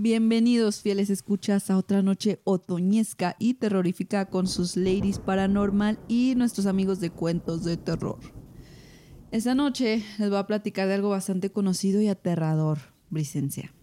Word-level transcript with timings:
Bienvenidos, 0.00 0.80
fieles 0.80 1.10
escuchas, 1.10 1.72
a 1.72 1.76
otra 1.76 2.02
noche 2.02 2.40
otoñesca 2.44 3.34
y 3.40 3.54
terrorífica 3.54 4.26
con 4.26 4.46
sus 4.46 4.76
ladies 4.76 5.18
paranormal 5.18 5.98
y 6.06 6.34
nuestros 6.36 6.66
amigos 6.66 7.00
de 7.00 7.10
cuentos 7.10 7.64
de 7.64 7.76
terror. 7.76 8.20
Esta 9.32 9.56
noche 9.56 10.04
les 10.20 10.30
voy 10.30 10.38
a 10.38 10.46
platicar 10.46 10.86
de 10.86 10.94
algo 10.94 11.08
bastante 11.08 11.50
conocido 11.50 12.00
y 12.00 12.06
aterrador, 12.06 12.78
Bricencia. 13.10 13.74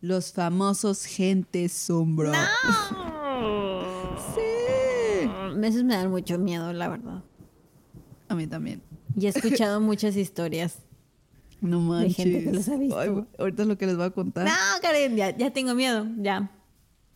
Los 0.00 0.32
famosos 0.32 1.04
gentes 1.04 1.74
sombra. 1.74 2.32
sí. 4.34 5.28
A 5.28 5.54
veces 5.54 5.84
me 5.84 5.94
dan 5.94 6.10
mucho 6.10 6.40
miedo, 6.40 6.72
la 6.72 6.88
verdad. 6.88 7.22
A 8.26 8.34
mí 8.34 8.48
también. 8.48 8.82
Y 9.16 9.26
he 9.26 9.28
escuchado 9.28 9.80
muchas 9.80 10.16
historias. 10.16 10.78
No 11.60 11.80
manches. 11.80 12.16
De 12.16 12.22
gente 12.24 12.44
que 12.44 12.52
los 12.52 12.68
ha 12.68 12.76
visto. 12.76 12.98
Ay, 12.98 13.10
ahorita 13.38 13.62
es 13.62 13.68
lo 13.68 13.76
que 13.78 13.86
les 13.86 13.96
voy 13.96 14.06
a 14.06 14.10
contar. 14.10 14.46
No, 14.46 14.52
Karen, 14.80 15.16
ya, 15.16 15.36
ya 15.36 15.52
tengo 15.52 15.74
miedo. 15.74 16.06
Ya. 16.18 16.50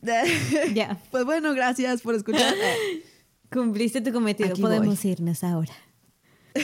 ya. 0.75 0.99
Pues 1.11 1.25
bueno, 1.25 1.55
gracias 1.55 2.03
por 2.03 2.15
escuchar. 2.15 2.55
Cumpliste 3.51 4.01
tu 4.01 4.13
cometido. 4.13 4.51
Aquí 4.51 4.61
Podemos 4.61 5.05
irnos 5.05 5.43
ahora. 5.45 5.73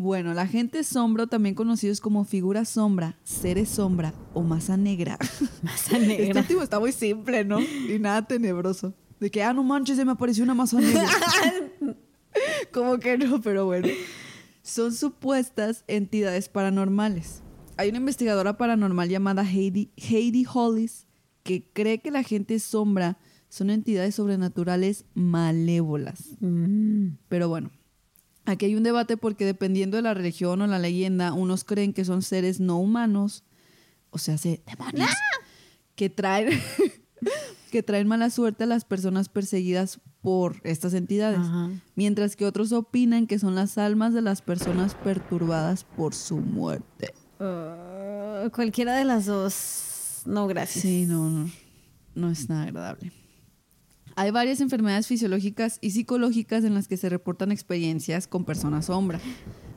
Bueno, 0.00 0.32
la 0.32 0.46
gente 0.46 0.84
sombra, 0.84 1.26
también 1.26 1.56
conocidos 1.56 2.00
como 2.00 2.24
figura 2.24 2.64
sombra, 2.64 3.16
seres 3.24 3.68
sombra 3.68 4.14
o 4.32 4.42
masa 4.44 4.76
negra. 4.76 5.18
Masa 5.60 5.96
Este 5.96 6.06
negra. 6.06 6.40
último 6.40 6.62
está 6.62 6.78
muy 6.78 6.92
simple, 6.92 7.44
¿no? 7.44 7.58
Y 7.60 7.98
nada 7.98 8.24
tenebroso. 8.24 8.94
De 9.18 9.28
que, 9.28 9.42
ah, 9.42 9.52
no 9.52 9.64
manches, 9.64 9.96
se 9.96 10.04
me 10.04 10.12
apareció 10.12 10.44
una 10.44 10.54
masa 10.54 10.80
negra. 10.80 11.04
como 12.72 12.98
que 13.00 13.18
no, 13.18 13.40
pero 13.40 13.66
bueno. 13.66 13.88
Son 14.68 14.92
supuestas 14.92 15.82
entidades 15.86 16.50
paranormales. 16.50 17.42
Hay 17.78 17.88
una 17.88 17.98
investigadora 17.98 18.58
paranormal 18.58 19.08
llamada 19.08 19.42
Heidi, 19.42 19.92
Heidi 19.96 20.44
Hollis 20.44 21.06
que 21.42 21.70
cree 21.72 22.00
que 22.00 22.10
la 22.10 22.22
gente 22.22 22.58
sombra 22.58 23.18
son 23.48 23.70
entidades 23.70 24.16
sobrenaturales 24.16 25.06
malévolas. 25.14 26.36
Mm. 26.40 27.12
Pero 27.30 27.48
bueno, 27.48 27.70
aquí 28.44 28.66
hay 28.66 28.74
un 28.74 28.82
debate 28.82 29.16
porque 29.16 29.46
dependiendo 29.46 29.96
de 29.96 30.02
la 30.02 30.12
religión 30.12 30.60
o 30.60 30.66
la 30.66 30.78
leyenda, 30.78 31.32
unos 31.32 31.64
creen 31.64 31.94
que 31.94 32.04
son 32.04 32.20
seres 32.20 32.60
no 32.60 32.78
humanos, 32.78 33.44
o 34.10 34.18
sea, 34.18 34.36
se 34.36 34.62
demonios, 34.66 35.08
que 35.94 36.10
traen 36.10 36.50
que 37.72 37.82
traen 37.82 38.06
mala 38.06 38.28
suerte 38.28 38.64
a 38.64 38.66
las 38.66 38.84
personas 38.84 39.30
perseguidas 39.30 39.98
por 40.22 40.56
estas 40.64 40.94
entidades, 40.94 41.38
Ajá. 41.40 41.70
mientras 41.94 42.36
que 42.36 42.44
otros 42.44 42.72
opinan 42.72 43.26
que 43.26 43.38
son 43.38 43.54
las 43.54 43.78
almas 43.78 44.12
de 44.14 44.22
las 44.22 44.42
personas 44.42 44.94
perturbadas 44.94 45.84
por 45.84 46.14
su 46.14 46.38
muerte. 46.38 47.14
Uh, 47.38 48.50
cualquiera 48.50 48.96
de 48.96 49.04
las 49.04 49.26
dos. 49.26 50.22
No, 50.26 50.46
gracias. 50.46 50.82
Sí, 50.82 51.06
no, 51.06 51.30
no, 51.30 51.50
no 52.14 52.30
es 52.30 52.48
nada 52.48 52.64
agradable. 52.64 53.12
Hay 54.16 54.32
varias 54.32 54.60
enfermedades 54.60 55.06
fisiológicas 55.06 55.78
y 55.80 55.92
psicológicas 55.92 56.64
en 56.64 56.74
las 56.74 56.88
que 56.88 56.96
se 56.96 57.08
reportan 57.08 57.52
experiencias 57.52 58.26
con 58.26 58.44
personas 58.44 58.86
sombra, 58.86 59.20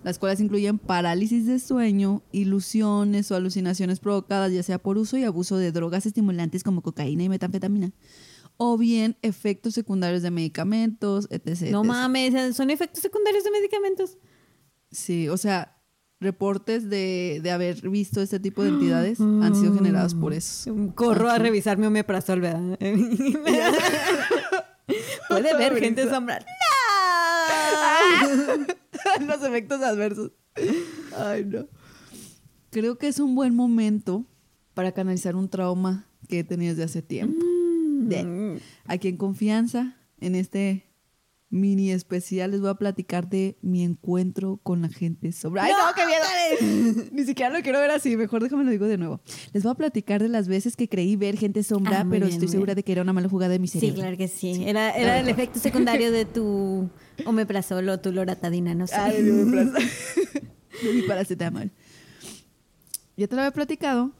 las 0.03 0.17
cuales 0.17 0.39
incluyen 0.39 0.79
parálisis 0.79 1.45
de 1.45 1.59
sueño, 1.59 2.23
ilusiones 2.31 3.29
o 3.29 3.35
alucinaciones 3.35 3.99
provocadas 3.99 4.51
ya 4.51 4.63
sea 4.63 4.79
por 4.79 4.97
uso 4.97 5.15
y 5.15 5.25
abuso 5.25 5.57
de 5.57 5.71
drogas 5.71 6.07
estimulantes 6.07 6.63
como 6.63 6.81
cocaína 6.81 7.21
y 7.21 7.29
metanfetamina, 7.29 7.91
o 8.63 8.77
bien 8.77 9.17
efectos 9.23 9.73
secundarios 9.73 10.21
de 10.21 10.29
medicamentos, 10.29 11.27
etc. 11.31 11.71
No 11.71 11.79
etc. 11.81 11.87
mames, 11.87 12.55
son 12.55 12.69
efectos 12.69 13.01
secundarios 13.01 13.43
de 13.43 13.49
medicamentos. 13.49 14.19
Sí, 14.91 15.27
o 15.29 15.37
sea, 15.37 15.81
reportes 16.19 16.87
de, 16.87 17.39
de 17.41 17.49
haber 17.49 17.89
visto 17.89 18.21
este 18.21 18.39
tipo 18.39 18.61
de 18.61 18.69
entidades 18.75 19.19
han 19.19 19.55
sido 19.55 19.73
generados 19.73 20.13
por 20.13 20.31
eso. 20.31 20.75
Corro 20.93 21.27
a 21.31 21.39
revisar 21.39 21.79
mi 21.79 21.87
omeprazol, 21.87 22.41
¿verdad? 22.41 22.77
Puede 25.27 25.57
ver 25.57 25.79
gente 25.79 26.07
sombra. 26.07 26.37
¡No! 26.39 26.45
los 29.27 29.41
efectos 29.43 29.81
adversos. 29.81 30.33
Ay, 31.17 31.45
no. 31.45 31.65
Creo 32.69 32.99
que 32.99 33.07
es 33.07 33.19
un 33.19 33.33
buen 33.33 33.55
momento 33.55 34.23
para 34.75 34.91
canalizar 34.91 35.35
un 35.35 35.49
trauma 35.49 36.05
que 36.29 36.37
he 36.39 36.43
tenido 36.43 36.75
desde 36.75 36.83
hace 36.83 37.01
tiempo. 37.01 37.43
De- 38.01 38.23
aquí 38.85 39.07
en 39.07 39.17
confianza, 39.17 39.97
en 40.19 40.35
este 40.35 40.87
mini 41.53 41.91
especial, 41.91 42.51
les 42.51 42.61
voy 42.61 42.69
a 42.69 42.75
platicar 42.75 43.27
de 43.29 43.57
mi 43.61 43.83
encuentro 43.83 44.61
con 44.63 44.81
la 44.81 44.87
gente 44.87 45.33
sobre. 45.33 45.59
¡Ay, 45.59 45.71
no, 45.73 45.93
qué 45.93 46.05
miedo! 46.05 47.09
Ni 47.11 47.25
siquiera 47.25 47.51
lo 47.51 47.61
quiero 47.61 47.79
ver 47.79 47.91
así, 47.91 48.15
mejor 48.15 48.41
déjame 48.41 48.63
lo 48.63 48.71
digo 48.71 48.87
de 48.87 48.97
nuevo. 48.97 49.19
Les 49.51 49.61
voy 49.63 49.73
a 49.73 49.75
platicar 49.75 50.21
de 50.21 50.29
las 50.29 50.47
veces 50.47 50.77
que 50.77 50.87
creí 50.87 51.17
ver 51.17 51.37
gente 51.37 51.61
sombra, 51.63 51.99
Ah, 52.01 52.07
pero 52.09 52.25
bien, 52.27 52.33
estoy 52.37 52.47
segura 52.47 52.67
bien. 52.73 52.75
de 52.77 52.83
que 52.83 52.91
era 52.93 53.01
una 53.01 53.11
mala 53.11 53.27
jugada 53.27 53.51
de 53.51 53.59
mi 53.59 53.67
Sí, 53.67 53.81
cerebro. 53.81 54.01
claro 54.01 54.15
que 54.17 54.29
sí. 54.29 54.63
Era, 54.65 54.91
era 54.91 55.19
el 55.19 55.27
efecto 55.27 55.59
secundario 55.59 56.11
de 56.13 56.23
tu 56.23 56.89
omeprazol 57.25 57.89
o 57.89 57.99
tu 57.99 58.13
loratadina, 58.13 58.73
no 58.73 58.87
sé. 58.87 58.95
Ah, 58.95 59.11
de 60.83 60.93
mi 60.93 61.01
paracetamol. 61.03 61.69
Ya 63.17 63.27
te 63.27 63.35
lo 63.35 63.41
había 63.41 63.51
platicado. 63.51 64.11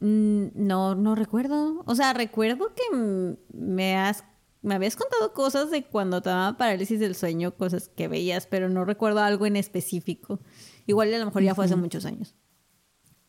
No, 0.00 0.94
no 0.94 1.14
recuerdo. 1.14 1.82
O 1.86 1.94
sea, 1.94 2.12
recuerdo 2.12 2.74
que 2.74 3.36
me 3.52 3.96
has 3.96 4.24
me 4.62 4.74
habías 4.74 4.96
contado 4.96 5.32
cosas 5.32 5.70
de 5.70 5.84
cuando 5.84 6.20
te 6.20 6.28
daba 6.28 6.56
parálisis 6.56 7.00
del 7.00 7.14
sueño, 7.14 7.56
cosas 7.56 7.88
que 7.88 8.08
veías, 8.08 8.46
pero 8.46 8.68
no 8.68 8.84
recuerdo 8.84 9.20
algo 9.20 9.46
en 9.46 9.56
específico. 9.56 10.40
Igual 10.86 11.14
a 11.14 11.18
lo 11.18 11.26
mejor 11.26 11.42
ya 11.42 11.54
fue 11.54 11.64
hace 11.64 11.76
muchos 11.76 12.04
años. 12.04 12.34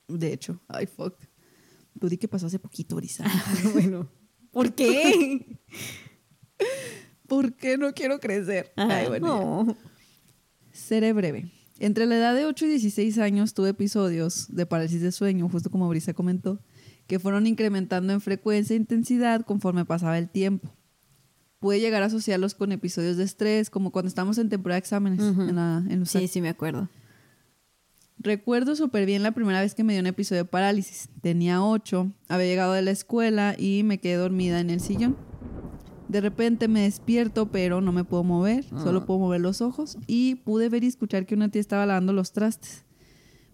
De 0.07 0.33
hecho, 0.33 0.61
ay, 0.67 0.87
fuck. 0.87 1.15
Di 1.93 2.17
que 2.17 2.27
pasó 2.27 2.47
hace 2.47 2.59
poquito, 2.59 2.95
Brisa. 2.95 3.25
bueno, 3.73 4.09
¿por 4.51 4.73
qué? 4.73 5.59
¿Por 7.27 7.55
qué 7.55 7.77
no 7.77 7.93
quiero 7.93 8.19
crecer? 8.19 8.73
Ay, 8.75 9.07
bueno, 9.07 9.63
no. 9.65 9.77
Seré 10.73 11.13
breve. 11.13 11.51
Entre 11.81 12.05
la 12.05 12.15
edad 12.15 12.35
de 12.35 12.45
8 12.45 12.67
y 12.67 12.69
16 12.69 13.17
años 13.17 13.55
tuve 13.55 13.69
episodios 13.69 14.55
de 14.55 14.67
parálisis 14.67 15.01
de 15.01 15.11
sueño, 15.11 15.49
justo 15.49 15.71
como 15.71 15.89
Brisa 15.89 16.13
comentó, 16.13 16.59
que 17.07 17.17
fueron 17.17 17.47
incrementando 17.47 18.13
en 18.13 18.21
frecuencia 18.21 18.75
e 18.75 18.77
intensidad 18.77 19.43
conforme 19.43 19.83
pasaba 19.83 20.19
el 20.19 20.29
tiempo. 20.29 20.71
Pude 21.57 21.79
llegar 21.79 22.03
a 22.03 22.05
asociarlos 22.05 22.53
con 22.53 22.71
episodios 22.71 23.17
de 23.17 23.23
estrés, 23.23 23.71
como 23.71 23.91
cuando 23.91 24.09
estamos 24.09 24.37
en 24.37 24.49
temporada 24.49 24.75
de 24.75 24.79
exámenes 24.79 25.21
en, 25.21 25.55
la, 25.55 25.83
en 25.89 26.05
Sí, 26.05 26.27
sí 26.27 26.39
me 26.39 26.49
acuerdo. 26.49 26.87
Recuerdo 28.19 28.75
súper 28.75 29.07
bien 29.07 29.23
la 29.23 29.31
primera 29.31 29.59
vez 29.59 29.73
que 29.73 29.83
me 29.83 29.93
dio 29.93 30.01
un 30.01 30.07
episodio 30.07 30.43
de 30.43 30.49
parálisis. 30.49 31.09
Tenía 31.21 31.63
ocho, 31.63 32.11
había 32.27 32.45
llegado 32.45 32.73
de 32.73 32.83
la 32.83 32.91
escuela 32.91 33.55
y 33.57 33.81
me 33.81 33.99
quedé 33.99 34.17
dormida 34.17 34.59
en 34.59 34.69
el 34.69 34.81
sillón. 34.81 35.17
De 36.11 36.19
repente 36.21 36.67
me 36.67 36.81
despierto, 36.81 37.51
pero 37.51 37.79
no 37.79 37.91
me 37.91 38.03
puedo 38.03 38.23
mover, 38.23 38.65
solo 38.65 39.05
puedo 39.05 39.19
mover 39.19 39.39
los 39.41 39.61
ojos 39.61 39.97
y 40.07 40.35
pude 40.35 40.67
ver 40.69 40.83
y 40.83 40.87
escuchar 40.87 41.25
que 41.25 41.35
una 41.35 41.49
tía 41.49 41.61
estaba 41.61 41.85
lavando 41.85 42.11
los 42.11 42.33
trastes. 42.33 42.83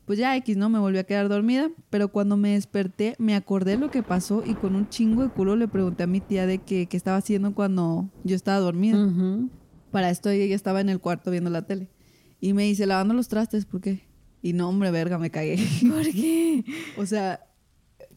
Pues 0.06 0.18
ya 0.18 0.36
X, 0.38 0.56
¿no? 0.58 0.70
Me 0.70 0.80
volví 0.80 0.98
a 0.98 1.04
quedar 1.04 1.28
dormida, 1.30 1.70
pero 1.90 2.08
cuando 2.12 2.38
me 2.38 2.54
desperté 2.54 3.16
me 3.20 3.36
acordé 3.36 3.78
lo 3.78 3.92
que 3.92 4.02
pasó 4.04 4.42
y 4.46 4.54
con 4.56 4.74
un 4.76 4.88
chingo 4.90 5.22
de 5.22 5.30
culo 5.30 5.56
le 5.56 5.68
pregunté 5.68 6.04
a 6.04 6.08
mi 6.08 6.20
tía 6.22 6.48
de 6.48 6.60
que- 6.60 6.88
qué 6.88 6.98
estaba 6.98 7.18
haciendo 7.18 7.54
cuando 7.54 8.10
yo 8.24 8.36
estaba 8.36 8.58
dormida. 8.60 8.98
Para 9.92 10.10
esto 10.10 10.30
ella 10.30 10.56
estaba 10.56 10.82
en 10.82 10.90
el 10.90 11.00
cuarto 11.00 11.30
viendo 11.30 11.50
la 11.50 11.62
tele. 11.64 11.90
Y 12.40 12.54
me 12.54 12.64
dice, 12.64 12.86
lavando 12.86 13.14
los 13.14 13.28
trastes, 13.28 13.66
¿por 13.66 13.82
qué? 13.82 14.08
Y 14.42 14.54
no, 14.54 14.70
hombre, 14.70 14.92
verga, 14.92 15.18
me 15.20 15.30
cagué. 15.30 15.58
¿Por 15.90 16.04
qué? 16.12 16.64
o 16.98 17.06
sea, 17.06 17.42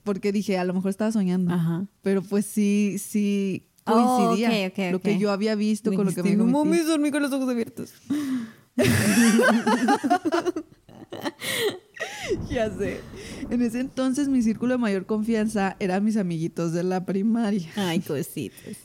porque 0.04 0.31
dije, 0.32 0.58
a 0.58 0.64
lo 0.64 0.72
mejor 0.75 0.90
estaba 0.90 1.10
soñando. 1.12 1.52
Ajá. 1.52 1.87
Pero 2.02 2.22
pues 2.22 2.46
sí, 2.46 2.96
sí 2.98 3.66
Oh, 3.92 4.26
coincidía. 4.28 4.92
Lo 4.92 5.00
que 5.00 5.19
yo 5.19 5.31
había 5.31 5.54
visto 5.54 5.92
con 5.92 6.06
lo 6.06 6.12
que 6.12 6.22
me 6.22 6.31
dijo 6.31 6.42
no 6.42 6.46
mi 6.46 6.52
tía. 6.52 6.64
mames, 6.64 6.87
dormí 6.87 7.10
con 7.10 7.22
los 7.22 7.32
ojos 7.32 7.48
abiertos. 7.48 7.92
Ya 12.48 12.70
sé. 12.70 13.00
En 13.50 13.62
ese 13.62 13.81
entonces 13.81 14.28
mi 14.28 14.42
círculo 14.42 14.75
de 14.75 14.78
mayor 14.78 15.06
confianza 15.06 15.76
eran 15.81 16.04
mis 16.04 16.16
amiguitos 16.16 16.72
de 16.72 16.82
la 16.82 17.04
primaria. 17.04 17.69
Ay, 17.76 18.00
cositas. 18.00 18.76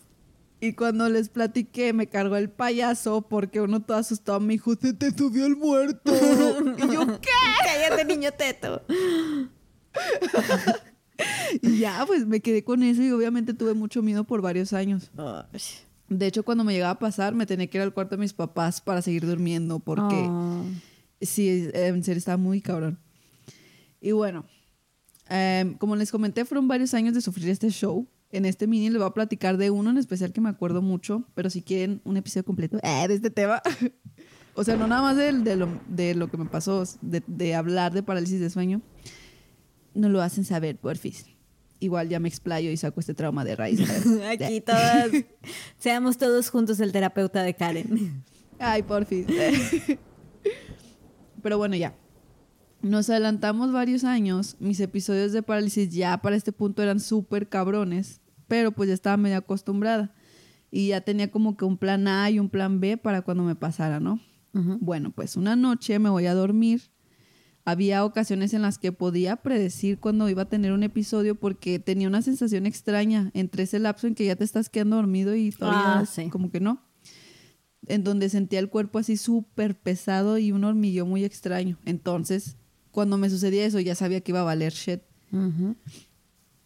Y 0.59 0.73
cuando 0.73 1.09
les 1.09 1.29
platiqué, 1.29 1.93
me 1.93 2.07
cargó 2.07 2.37
el 2.37 2.49
payaso 2.49 3.21
porque 3.21 3.61
uno 3.61 3.81
todo 3.81 3.97
asustado 3.97 4.39
me 4.39 4.53
dijo, 4.53 4.75
se 4.75 4.93
te 4.93 5.11
subió 5.11 5.45
el 5.45 5.55
muerto. 5.55 6.11
y 6.77 6.93
yo, 6.93 7.05
¿qué? 7.21 7.29
Cállate, 7.63 8.05
niño 8.05 8.31
teto. 8.31 8.81
Y 11.61 11.79
ya, 11.79 12.03
pues 12.05 12.25
me 12.25 12.39
quedé 12.41 12.63
con 12.63 12.83
eso 12.83 13.01
y 13.01 13.11
obviamente 13.11 13.53
tuve 13.53 13.73
mucho 13.73 14.01
miedo 14.01 14.23
por 14.25 14.41
varios 14.41 14.73
años. 14.73 15.11
De 16.09 16.27
hecho, 16.27 16.43
cuando 16.43 16.63
me 16.63 16.73
llegaba 16.73 16.91
a 16.91 16.99
pasar, 16.99 17.33
me 17.33 17.45
tenía 17.45 17.67
que 17.67 17.77
ir 17.77 17.81
al 17.81 17.93
cuarto 17.93 18.15
de 18.15 18.21
mis 18.21 18.33
papás 18.33 18.81
para 18.81 19.01
seguir 19.01 19.25
durmiendo 19.25 19.79
porque 19.79 20.15
Oh. 20.27 20.63
sí, 21.21 21.69
en 21.73 22.03
serio 22.03 22.17
estaba 22.19 22.37
muy 22.37 22.61
cabrón. 22.61 22.99
Y 24.01 24.11
bueno, 24.11 24.45
em, 25.29 25.73
como 25.77 25.95
les 25.95 26.11
comenté, 26.11 26.45
fueron 26.45 26.67
varios 26.67 26.93
años 26.93 27.13
de 27.13 27.21
sufrir 27.21 27.49
este 27.49 27.69
show. 27.69 28.07
En 28.31 28.45
este 28.45 28.67
mini 28.67 28.89
les 28.89 28.97
voy 28.99 29.07
a 29.07 29.13
platicar 29.13 29.57
de 29.57 29.69
uno 29.69 29.89
en 29.91 29.97
especial 29.97 30.33
que 30.33 30.41
me 30.41 30.49
acuerdo 30.49 30.81
mucho, 30.81 31.23
pero 31.35 31.49
si 31.49 31.61
quieren 31.61 32.01
un 32.03 32.17
episodio 32.17 32.43
completo 32.43 32.77
eh, 32.83 33.07
de 33.07 33.13
este 33.13 33.29
tema. 33.29 33.61
o 34.55 34.63
sea, 34.63 34.75
no 34.75 34.87
nada 34.87 35.01
más 35.01 35.15
de, 35.15 35.31
de 35.31 35.55
lo, 35.55 35.69
de 35.87 36.15
lo 36.15 36.29
que 36.29 36.37
me 36.37 36.45
pasó, 36.45 36.83
de, 37.01 37.23
de 37.25 37.55
hablar 37.55 37.93
de 37.93 38.03
parálisis 38.03 38.39
de 38.39 38.49
sueño. 38.49 38.81
No 39.95 40.09
lo 40.09 40.21
hacen 40.21 40.45
saber, 40.45 40.77
porfis. 40.77 41.25
Igual 41.79 42.09
ya 42.09 42.19
me 42.19 42.29
explayo 42.29 42.69
y 42.69 42.77
saco 42.77 42.99
este 42.99 43.13
trauma 43.13 43.43
de 43.43 43.55
raíz. 43.55 43.79
Aquí 44.29 44.61
todas, 44.61 45.09
seamos 45.77 46.17
todos 46.17 46.49
juntos 46.49 46.79
el 46.79 46.91
terapeuta 46.91 47.43
de 47.43 47.55
Karen. 47.55 48.23
Ay, 48.59 48.83
porfis. 48.83 49.25
Pero 51.41 51.57
bueno, 51.57 51.75
ya. 51.75 51.95
Nos 52.81 53.09
adelantamos 53.09 53.71
varios 53.71 54.03
años. 54.03 54.55
Mis 54.59 54.79
episodios 54.79 55.33
de 55.33 55.41
parálisis 55.41 55.89
ya 55.89 56.17
para 56.21 56.35
este 56.35 56.51
punto 56.51 56.81
eran 56.81 56.99
súper 56.99 57.49
cabrones. 57.49 58.21
Pero 58.47 58.71
pues 58.71 58.87
ya 58.87 58.93
estaba 58.93 59.17
medio 59.17 59.37
acostumbrada. 59.37 60.13
Y 60.71 60.89
ya 60.89 61.01
tenía 61.01 61.31
como 61.31 61.57
que 61.57 61.65
un 61.65 61.77
plan 61.77 62.07
A 62.07 62.29
y 62.29 62.39
un 62.39 62.49
plan 62.49 62.79
B 62.79 62.97
para 62.97 63.21
cuando 63.21 63.43
me 63.43 63.55
pasara, 63.55 63.99
¿no? 63.99 64.19
Bueno, 64.53 65.11
pues 65.11 65.35
una 65.35 65.57
noche 65.57 65.99
me 65.99 66.09
voy 66.09 66.27
a 66.27 66.33
dormir. 66.33 66.83
Había 67.67 68.05
ocasiones 68.05 68.53
en 68.53 68.61
las 68.61 68.77
que 68.77 68.91
podía 68.91 69.37
predecir 69.37 69.99
cuando 69.99 70.29
iba 70.29 70.43
a 70.43 70.49
tener 70.49 70.71
un 70.71 70.83
episodio 70.83 71.33
porque 71.33 71.79
tenía 71.79 72.07
una 72.07 72.21
sensación 72.21 72.67
extraña 72.67 73.31
entre 73.33 73.63
ese 73.63 73.79
lapso 73.79 74.05
en 74.05 74.13
que 74.13 74.25
ya 74.25 74.35
te 74.35 74.43
estás 74.43 74.69
quedando 74.69 74.97
dormido 74.97 75.35
y 75.35 75.49
todavía 75.51 75.99
Ah, 75.99 76.05
sí. 76.05 76.29
como 76.29 76.51
que 76.51 76.59
no. 76.59 76.83
En 77.87 78.03
donde 78.03 78.29
sentía 78.29 78.59
el 78.59 78.69
cuerpo 78.69 78.99
así 78.99 79.17
súper 79.17 79.75
pesado 79.79 80.37
y 80.37 80.51
un 80.51 80.63
hormigueo 80.63 81.05
muy 81.07 81.23
extraño. 81.23 81.77
Entonces, 81.85 82.55
cuando 82.91 83.17
me 83.17 83.29
sucedía 83.31 83.65
eso, 83.65 83.79
ya 83.79 83.95
sabía 83.95 84.21
que 84.21 84.31
iba 84.31 84.41
a 84.41 84.45
valer 84.45 84.71
shit. 84.71 85.01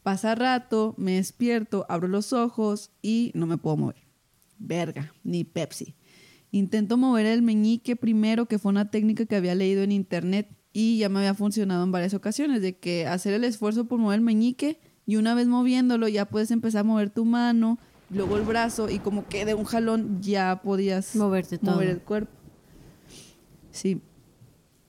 Pasa 0.03 0.35
rato, 0.35 0.95
me 0.97 1.13
despierto, 1.13 1.85
abro 1.89 2.07
los 2.07 2.33
ojos 2.33 2.91
y 3.01 3.31
no 3.35 3.47
me 3.47 3.57
puedo 3.57 3.77
mover. 3.77 3.95
Verga, 4.57 5.13
ni 5.23 5.43
Pepsi. 5.45 5.95
Intento 6.51 6.97
mover 6.97 7.25
el 7.25 7.41
meñique 7.41 7.95
primero, 7.95 8.47
que 8.47 8.59
fue 8.59 8.69
una 8.71 8.89
técnica 8.91 9.25
que 9.25 9.35
había 9.35 9.55
leído 9.55 9.83
en 9.83 9.91
internet 9.91 10.49
y 10.73 10.99
ya 10.99 11.09
me 11.09 11.19
había 11.19 11.33
funcionado 11.33 11.83
en 11.83 11.91
varias 11.91 12.13
ocasiones, 12.13 12.61
de 12.61 12.77
que 12.77 13.07
hacer 13.07 13.33
el 13.33 13.43
esfuerzo 13.43 13.85
por 13.85 13.99
mover 13.99 14.19
el 14.19 14.25
meñique 14.25 14.79
y 15.05 15.15
una 15.15 15.33
vez 15.33 15.47
moviéndolo 15.47 16.07
ya 16.07 16.25
puedes 16.25 16.51
empezar 16.51 16.81
a 16.81 16.83
mover 16.83 17.09
tu 17.09 17.25
mano, 17.25 17.79
luego 18.11 18.37
el 18.37 18.43
brazo 18.43 18.89
y 18.89 18.99
como 18.99 19.27
que 19.27 19.45
de 19.45 19.53
un 19.53 19.65
jalón 19.65 20.21
ya 20.21 20.61
podías 20.63 21.15
Moverte 21.15 21.57
todo. 21.57 21.71
mover 21.71 21.89
el 21.89 22.01
cuerpo. 22.01 22.31
Sí. 23.71 24.01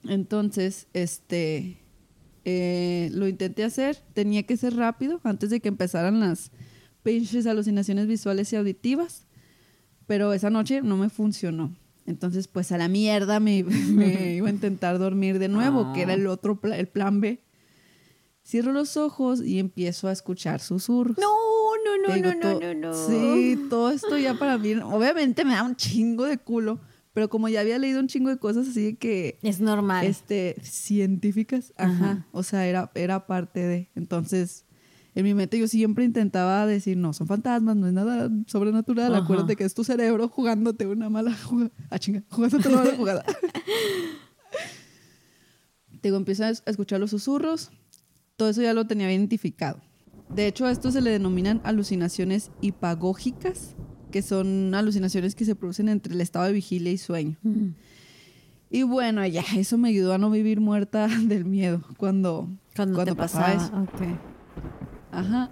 Entonces, 0.03 0.87
este, 0.93 1.77
eh, 2.45 3.09
lo 3.13 3.27
intenté 3.27 3.63
hacer, 3.63 3.97
tenía 4.13 4.43
que 4.43 4.57
ser 4.57 4.75
rápido 4.75 5.19
antes 5.23 5.49
de 5.49 5.59
que 5.59 5.69
empezaran 5.69 6.19
las 6.19 6.51
pinches 7.03 7.45
alucinaciones 7.45 8.07
visuales 8.07 8.51
y 8.53 8.55
auditivas, 8.55 9.27
pero 10.07 10.33
esa 10.33 10.49
noche 10.49 10.81
no 10.81 10.97
me 10.97 11.09
funcionó. 11.09 11.75
Entonces, 12.11 12.47
pues 12.47 12.71
a 12.71 12.77
la 12.77 12.87
mierda 12.87 13.39
me, 13.39 13.63
me 13.63 14.35
iba 14.35 14.47
a 14.47 14.51
intentar 14.51 14.99
dormir 14.99 15.39
de 15.39 15.47
nuevo, 15.47 15.91
que 15.93 16.03
era 16.03 16.13
el 16.13 16.27
otro, 16.27 16.61
pla- 16.61 16.77
el 16.77 16.87
plan 16.87 17.19
B. 17.21 17.41
Cierro 18.43 18.71
los 18.73 18.97
ojos 18.97 19.41
y 19.41 19.59
empiezo 19.59 20.07
a 20.07 20.11
escuchar 20.11 20.59
susurros. 20.59 21.17
No, 21.17 21.27
no, 21.85 22.07
no, 22.07 22.13
digo, 22.15 22.33
no, 22.35 22.59
no, 22.59 22.73
no, 22.73 22.73
no. 22.73 22.93
Sí, 23.07 23.55
todo 23.69 23.91
esto 23.91 24.17
ya 24.17 24.33
para 24.33 24.57
mí, 24.57 24.73
obviamente 24.75 25.45
me 25.45 25.53
da 25.53 25.63
un 25.63 25.75
chingo 25.75 26.25
de 26.25 26.37
culo, 26.39 26.79
pero 27.13 27.29
como 27.29 27.49
ya 27.49 27.61
había 27.61 27.77
leído 27.77 27.99
un 27.99 28.07
chingo 28.07 28.29
de 28.29 28.37
cosas 28.37 28.67
así 28.67 28.95
que, 28.95 29.37
Es 29.43 29.59
normal. 29.59 30.05
este, 30.07 30.55
científicas, 30.63 31.71
ajá, 31.77 31.93
Ajá. 32.11 32.27
o 32.31 32.41
sea, 32.43 32.65
era, 32.67 32.91
era 32.95 33.27
parte 33.27 33.59
de, 33.59 33.89
entonces, 33.95 34.65
en 35.15 35.23
mi 35.25 35.33
mente 35.33 35.59
yo 35.59 35.67
siempre 35.67 36.05
intentaba 36.05 36.65
decir, 36.65 36.97
no, 36.97 37.11
son 37.13 37.27
fantasmas, 37.27 37.75
no 37.75 37.87
es 37.87 37.93
nada 37.93 38.29
sobrenatural, 38.47 39.13
Ajá. 39.13 39.23
acuérdate 39.23 39.55
que 39.55 39.63
es 39.65 39.73
tu 39.73 39.83
cerebro 39.83 40.27
jugándote 40.29 40.87
una 40.87 41.09
mala 41.09 41.33
jugada, 41.35 41.71
ah, 41.89 41.99
chinga, 41.99 42.23
jugándote 42.29 42.67
una 42.69 42.77
mala 42.77 42.95
jugada. 42.95 43.25
Te 46.01 46.07
digo, 46.07 46.17
empiezo 46.17 46.45
a 46.45 46.49
es- 46.49 46.63
a 46.65 46.69
escuchar 46.71 46.99
los 46.99 47.11
susurros, 47.11 47.69
todo 48.37 48.49
eso 48.49 48.61
ya 48.61 48.73
lo 48.73 48.85
tenía 48.87 49.11
identificado. 49.11 49.79
De 50.33 50.47
hecho, 50.47 50.65
a 50.65 50.71
esto 50.71 50.91
se 50.91 51.01
le 51.01 51.11
denominan 51.11 51.61
alucinaciones 51.63 52.49
hipagógicas, 52.61 53.75
que 54.11 54.21
son 54.21 54.73
alucinaciones 54.73 55.35
que 55.35 55.45
se 55.45 55.55
producen 55.55 55.89
entre 55.89 56.13
el 56.13 56.21
estado 56.21 56.45
de 56.45 56.53
vigilia 56.53 56.91
y 56.91 56.97
sueño. 56.97 57.37
Ujú. 57.43 57.73
Y 58.69 58.83
bueno, 58.83 59.25
ya, 59.27 59.43
eso 59.57 59.77
me 59.77 59.89
ayudó 59.89 60.13
a 60.13 60.17
no 60.17 60.29
vivir 60.31 60.59
muerta 60.61 61.07
del 61.25 61.45
miedo 61.45 61.83
cuando, 61.97 62.49
Cuando, 62.75 63.03
te 63.05 63.13
pasaba 63.13 63.53
pasaba. 63.53 63.65
eso. 63.65 63.83
ok. 63.83 64.30
Ajá. 65.11 65.51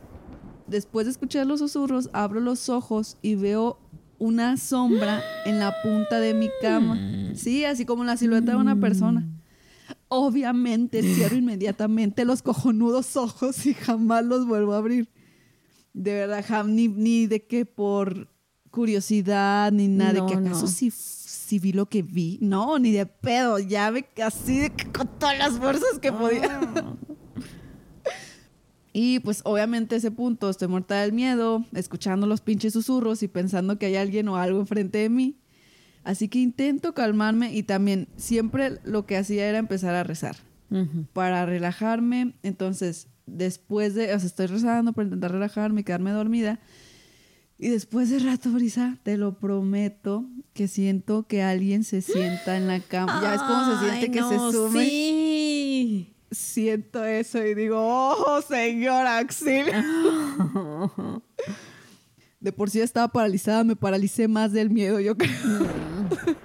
Después 0.68 1.06
de 1.08 1.12
escuchar 1.12 1.48
los 1.48 1.60
susurros, 1.60 2.10
abro 2.14 2.40
los 2.40 2.70
ojos 2.70 3.18
y 3.22 3.36
veo 3.36 3.80
una 4.20 4.58
sombra 4.58 5.22
en 5.46 5.60
la 5.60 5.74
punta 5.82 6.20
de 6.20 6.34
mi 6.34 6.50
cama. 6.62 6.98
Sí, 7.36 7.64
así 7.66 7.86
como 7.86 8.04
la 8.04 8.18
silueta 8.18 8.52
de 8.52 8.58
una 8.58 8.76
persona. 8.76 9.26
Obviamente 10.08 11.02
cierro 11.02 11.36
inmediatamente 11.38 12.26
los 12.26 12.42
cojonudos 12.42 13.16
ojos 13.18 13.66
y 13.66 13.74
jamás 13.74 14.26
los 14.26 14.46
vuelvo 14.48 14.74
a 14.74 14.78
abrir. 14.78 15.10
De 15.94 16.14
verdad, 16.14 16.46
jam- 16.48 16.68
ni, 16.70 16.88
ni 16.88 17.28
de 17.28 17.46
que 17.46 17.66
por 17.66 18.28
curiosidad, 18.72 19.72
ni 19.72 19.88
nada, 19.88 20.14
No, 20.14 20.26
de 20.28 20.32
que 20.34 20.38
acaso 20.40 20.62
no. 20.62 20.68
sí, 20.68 20.92
sí 20.92 21.58
vi 21.60 21.72
lo 21.74 21.88
que 21.88 22.04
vi. 22.04 22.38
No, 22.42 22.78
ni 22.78 22.92
de 22.92 23.06
pedo. 23.08 23.58
Ya 23.60 23.90
me 23.92 24.06
así 24.24 24.60
de 24.60 24.70
que 24.70 24.92
con 24.92 25.08
todas 25.20 25.38
las 25.38 25.54
fuerzas 25.58 25.98
que 26.00 26.12
podía. 26.12 26.60
Y 28.92 29.20
pues 29.20 29.42
obviamente 29.46 29.96
ese 29.96 30.12
punto 30.12 30.50
estoy 30.50 30.68
muerta 30.68 31.02
del 31.02 31.14
miedo, 31.14 31.66
escuchando 31.74 32.26
los 32.28 32.42
pinches 32.42 32.74
susurros 32.74 33.22
y 33.24 33.28
pensando 33.28 33.78
que 33.78 33.88
hay 33.88 33.96
alguien 33.96 34.28
o 34.30 34.38
algo 34.38 34.60
enfrente 34.60 35.00
de 35.00 35.10
mí. 35.10 35.36
Así 36.04 36.28
que 36.28 36.40
intento 36.40 36.94
calmarme 36.94 37.54
y 37.54 37.64
también 37.64 38.08
siempre 38.16 38.80
lo 38.84 39.06
que 39.06 39.18
hacía 39.18 39.48
era 39.48 39.58
empezar 39.58 39.96
a 39.96 40.04
rezar 40.04 40.38
para 41.14 41.46
relajarme. 41.46 42.34
Entonces, 42.42 43.08
después 43.26 43.96
de, 43.96 44.14
o 44.14 44.20
sea, 44.20 44.28
estoy 44.28 44.48
rezando 44.48 44.94
para 44.94 45.06
intentar 45.06 45.32
relajarme 45.32 45.82
y 45.82 45.84
quedarme 45.84 46.12
dormida. 46.12 46.60
Y 47.62 47.68
después 47.68 48.10
de 48.10 48.20
rato, 48.20 48.52
Brisa, 48.52 48.98
te 49.04 49.18
lo 49.18 49.38
prometo 49.38 50.26
que 50.54 50.68
siento 50.68 51.28
que 51.28 51.44
alguien 51.44 51.84
se 51.84 52.02
sienta 52.02 52.56
en 52.56 52.68
la 52.68 52.80
cama. 52.80 53.20
Ya 53.22 53.36
es 53.36 53.42
como 53.42 53.66
se 53.66 53.80
siente 53.80 54.06
Ay, 54.06 54.12
que 54.12 54.20
no, 54.22 54.30
se 54.30 54.58
sube 54.58 54.86
Sí. 54.86 55.29
Siento 56.32 57.04
eso 57.04 57.44
y 57.44 57.56
digo, 57.56 57.78
oh, 57.80 58.42
señor 58.42 59.08
auxilio. 59.08 59.74
De 62.40 62.54
por 62.54 62.70
sí 62.70 62.80
estaba 62.80 63.10
paralizada, 63.10 63.66
me 63.66 63.76
paralicé 63.76 64.30
más 64.30 64.54
del 64.54 64.70
miedo, 64.70 65.02
yo 65.02 65.18
creo. 65.18 65.32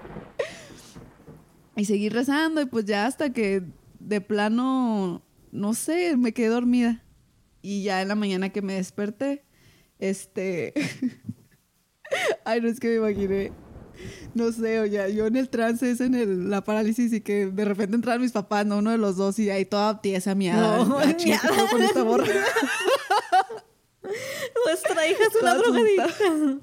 y 1.76 1.84
seguí 1.84 2.08
rezando 2.08 2.60
y 2.60 2.66
pues 2.66 2.84
ya 2.84 3.06
hasta 3.06 3.32
que 3.32 3.62
de 4.00 4.20
plano, 4.20 5.22
no 5.52 5.74
sé, 5.74 6.16
me 6.16 6.32
quedé 6.32 6.48
dormida. 6.48 7.04
Y 7.62 7.84
ya 7.84 8.02
en 8.02 8.08
la 8.08 8.16
mañana 8.16 8.50
que 8.50 8.60
me 8.60 8.74
desperté, 8.74 9.44
este... 9.98 10.74
Ay, 12.44 12.60
no 12.60 12.68
es 12.68 12.80
que 12.80 12.88
me 12.88 12.96
imaginé. 12.96 13.52
No 14.34 14.50
sé, 14.52 14.80
oye, 14.80 15.14
yo 15.14 15.26
en 15.26 15.36
el 15.36 15.48
trance 15.48 15.90
es 15.90 16.00
en 16.00 16.14
el- 16.14 16.50
la 16.50 16.64
parálisis 16.64 17.12
y 17.12 17.20
que 17.20 17.46
de 17.46 17.64
repente 17.64 17.94
entran 17.94 18.20
mis 18.20 18.32
papás, 18.32 18.66
no 18.66 18.78
uno 18.78 18.90
de 18.90 18.98
los 18.98 19.16
dos, 19.16 19.38
y 19.38 19.48
ahí 19.50 19.64
toda 19.64 20.00
tiesa 20.00 20.34
miada. 20.34 20.84
No, 20.84 20.98
Ah, 20.98 21.16
chinga, 21.16 21.40
¿qué 21.40 21.48
pedo 21.48 21.66
con 21.70 21.82
esta 21.82 22.04
morra? 22.04 22.24
Nuestra 24.66 25.08
hija 25.08 25.22
es 25.30 25.42
una 25.42 25.54
drogadicta. 25.54 26.08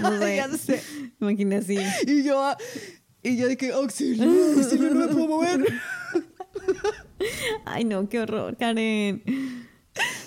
No 0.00 0.18
sé. 0.18 0.36
ya 0.36 0.48
sé. 0.56 0.82
Así. 1.58 1.78
Y 2.06 2.22
yo, 2.24 2.42
ah, 2.42 2.56
y 3.22 3.36
yo 3.36 3.54
que, 3.58 3.70
auxilio, 3.70 4.24
auxilio, 4.56 4.94
no 4.94 5.00
me 5.00 5.08
puedo 5.08 5.26
mover. 5.28 5.66
Ay, 7.66 7.84
no, 7.84 8.08
qué 8.08 8.20
horror, 8.20 8.56
Karen. 8.56 9.22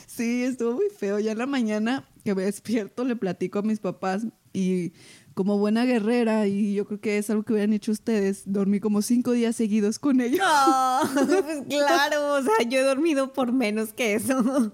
Sí, 0.05 0.43
estuvo 0.43 0.73
muy 0.73 0.89
feo. 0.95 1.17
Ya 1.17 1.31
en 1.31 1.39
la 1.39 1.47
mañana 1.47 2.07
que 2.23 2.35
me 2.35 2.43
despierto 2.43 3.03
le 3.03 3.15
platico 3.15 3.57
a 3.57 3.61
mis 3.63 3.79
papás 3.79 4.27
y 4.53 4.93
como 5.33 5.57
buena 5.57 5.85
guerrera, 5.85 6.47
y 6.47 6.73
yo 6.73 6.85
creo 6.85 6.99
que 6.99 7.17
es 7.17 7.29
algo 7.29 7.43
que 7.43 7.53
hubieran 7.53 7.71
hecho 7.73 7.91
ustedes, 7.93 8.43
dormí 8.45 8.79
como 8.79 9.01
cinco 9.01 9.31
días 9.31 9.55
seguidos 9.55 9.97
con 9.99 10.19
ellos. 10.21 10.39
No, 10.39 10.99
pues 11.25 11.63
claro, 11.69 12.33
o 12.35 12.41
sea, 12.43 12.67
yo 12.67 12.79
he 12.79 12.83
dormido 12.83 13.31
por 13.33 13.53
menos 13.53 13.93
que 13.93 14.15
eso. 14.15 14.73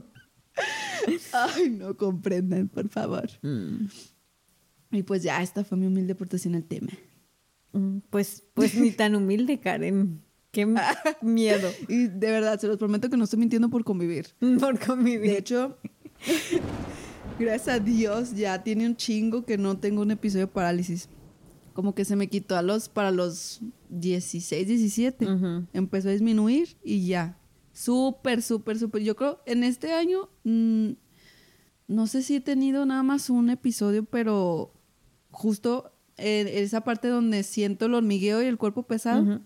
Ay, 1.34 1.70
no 1.70 1.96
comprendan, 1.98 2.68
por 2.70 2.90
favor. 2.90 3.30
Y 4.92 5.04
pues 5.04 5.22
ya, 5.24 5.42
esta 5.44 5.64
fue 5.64 5.78
mi 5.78 5.86
humilde 5.88 6.14
aportación 6.14 6.56
al 6.56 6.64
tema. 6.64 6.92
Mm, 7.74 7.98
Pues, 8.10 8.44
pues 8.54 8.76
ni 8.76 8.92
tan 8.92 9.16
humilde, 9.16 9.60
Karen. 9.60 10.22
Qué 10.52 10.66
miedo 11.22 11.70
Y 11.90 12.08
de 12.08 12.32
verdad, 12.32 12.58
se 12.60 12.68
los 12.68 12.78
prometo 12.78 13.10
que 13.10 13.18
no 13.18 13.26
estoy 13.26 13.40
mintiendo 13.40 13.70
por 13.70 13.84
convivir. 13.84 14.28
por 14.60 14.80
De 14.80 14.86
convivir. 14.86 15.32
hecho, 15.32 15.78
gracias 17.40 17.76
a 17.76 17.80
Dios, 17.80 18.34
ya 18.34 18.64
tiene 18.64 18.86
un 18.86 18.96
chingo 18.96 19.46
que 19.46 19.58
no 19.58 19.78
tengo 19.78 20.02
un 20.02 20.12
episodio 20.12 20.48
de 20.48 20.52
parálisis. 20.52 21.10
Como 21.74 21.94
que 21.94 22.06
se 22.06 22.16
me 22.16 22.28
quitó 22.28 22.56
a 22.56 22.62
los, 22.62 22.88
para 22.88 23.12
los 23.12 23.62
16, 23.90 24.68
17. 24.68 25.26
Ujú. 25.26 25.68
Empezó 25.74 26.10
a 26.10 26.14
disminuir 26.14 26.78
y 26.84 27.06
ya. 27.08 27.38
Súper, 27.74 28.42
súper, 28.42 28.80
súper. 28.80 29.04
Yo 29.04 29.16
creo, 29.16 29.42
en 29.46 29.64
este 29.64 29.94
año, 29.94 30.30
mm, 30.44 30.92
no 31.88 32.08
sé 32.08 32.24
si 32.24 32.38
he 32.38 32.42
tenido 32.42 32.86
nada 32.86 33.04
más 33.04 33.30
un 33.30 33.50
episodio, 33.50 34.06
pero 34.06 34.72
justo 35.32 35.92
en 36.18 36.48
esa 36.48 36.82
parte 36.82 37.10
donde 37.10 37.44
siento 37.44 37.88
el 37.88 37.94
hormigueo 37.94 38.42
y 38.42 38.46
el 38.46 38.58
cuerpo 38.58 38.84
pesado. 38.84 39.22
Ujú. 39.22 39.42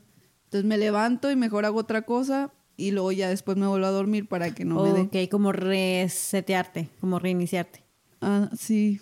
Entonces 0.46 0.66
me 0.66 0.78
levanto 0.78 1.32
y 1.32 1.36
mejor 1.36 1.66
hago 1.66 1.80
otra 1.80 2.04
cosa 2.04 2.54
y 2.80 2.92
luego 2.92 3.12
ya 3.12 3.28
después 3.30 3.58
me 3.58 3.68
vuelvo 3.68 3.86
a 3.86 3.92
dormir 3.92 4.28
para 4.28 4.56
que 4.56 4.64
no 4.64 4.82
me 4.82 4.94
dé. 4.94 5.02
Ok, 5.02 5.30
como 5.30 5.52
resetearte, 5.52 6.88
como 7.02 7.20
reiniciarte. 7.20 7.84
Ah, 8.22 8.50
sí. 8.58 9.02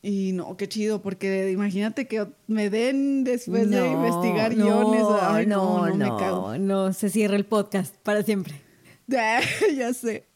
Y 0.00 0.32
no, 0.32 0.56
qué 0.56 0.68
chido, 0.68 1.02
porque 1.02 1.50
imagínate 1.50 2.06
que 2.06 2.26
me 2.46 2.70
den 2.70 3.24
después 3.24 3.68
de 3.68 3.88
investigar 3.88 4.54
guiones. 4.54 5.02
Ay, 5.20 5.46
no, 5.46 5.86
no, 5.86 5.96
no, 5.96 5.96
me 5.96 6.20
cago. 6.20 6.58
No, 6.58 6.92
se 6.92 7.10
cierra 7.10 7.36
el 7.36 7.46
podcast 7.46 7.96
para 7.96 8.22
siempre. 8.22 8.54
ya 9.08 9.92
sé. 9.92 10.26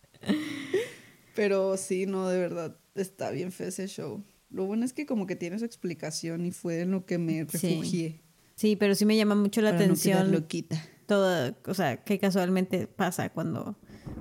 Pero 1.35 1.77
sí, 1.77 2.07
no, 2.07 2.29
de 2.29 2.39
verdad, 2.39 2.77
está 2.97 3.31
bien 3.31 3.53
feo 3.53 3.69
ese 3.69 3.87
show. 3.87 4.25
Lo 4.51 4.65
bueno 4.65 4.85
es 4.85 4.93
que 4.93 5.07
como 5.07 5.27
que 5.27 5.37
tiene 5.37 5.59
su 5.59 5.65
explicación 5.65 6.45
y 6.45 6.51
fue 6.51 6.81
en 6.81 6.91
lo 6.91 7.07
que 7.07 7.19
me 7.19 7.45
refugié. 7.45 8.21
Sí, 8.57 8.75
pero 8.75 8.95
sí 8.95 9.05
me 9.05 9.17
llama 9.17 9.35
mucho 9.35 9.61
la 9.61 9.71
atención. 9.71 10.31
No 10.31 10.39
loquita. 10.39 10.83
Todo, 11.07 11.55
o 11.67 11.75
sea, 11.75 12.03
que 12.03 12.19
casualmente 12.19 12.87
pasa 12.87 13.31
cuando... 13.31 13.77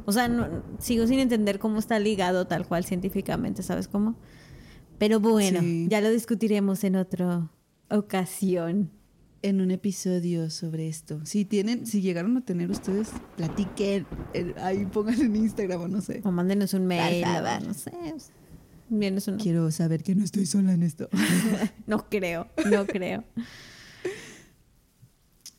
O 0.06 0.12
sea, 0.12 0.28
no, 0.28 0.64
sigo 0.80 1.08
sin 1.08 1.20
entender 1.20 1.60
cómo 1.60 1.80
está 1.80 2.00
ligado 2.00 2.46
tal 2.46 2.68
cual 2.68 2.86
científicamente, 2.86 3.64
¿sabes 3.64 3.88
cómo? 3.88 4.16
Pero 4.98 5.20
bueno, 5.20 5.62
ya 5.90 6.02
lo 6.02 6.10
discutiremos 6.10 6.84
en 6.84 6.96
otra 6.96 7.50
ocasión. 7.90 8.92
En 9.42 9.62
un 9.62 9.70
episodio 9.70 10.50
sobre 10.50 10.88
esto. 10.88 11.24
Si 11.24 11.46
tienen, 11.46 11.86
si 11.86 12.02
llegaron 12.02 12.36
a 12.36 12.42
tener 12.42 12.72
ustedes, 12.72 13.10
platiquen. 13.38 14.08
Ahí 14.58 14.88
pongan 14.88 15.22
en 15.22 15.36
Instagram 15.36 15.82
o 15.82 15.88
no 15.88 16.02
sé. 16.02 16.22
O 16.24 16.32
mándenos 16.32 16.74
un 16.74 16.88
mail. 16.88 17.24
no 17.64 17.74
sé. 17.76 17.92
Quiero 19.38 19.70
saber 19.70 20.02
que 20.02 20.16
no 20.16 20.24
estoy 20.24 20.48
sola 20.48 20.74
en 20.74 20.82
esto. 20.82 21.10
no 21.88 22.10
creo, 22.10 22.48
no 22.72 22.88
creo. 22.88 23.24